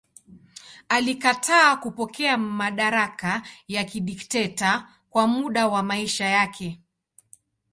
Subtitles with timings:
[0.89, 6.81] Alikataa kupokea madaraka ya dikteta kwa muda wa maisha yake.